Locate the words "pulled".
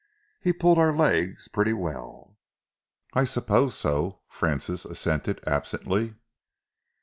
0.51-0.79